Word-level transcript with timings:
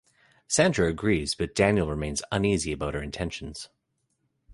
Sandra 0.47 0.87
agrees, 0.89 1.35
but 1.35 1.53
Daniel 1.53 1.87
remains 1.87 2.23
uneasy 2.31 2.71
about 2.71 2.95
her 2.95 3.03
intentions. 3.03 3.69